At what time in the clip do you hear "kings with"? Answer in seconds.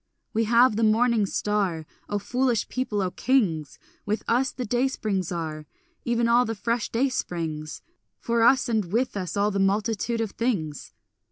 3.11-4.23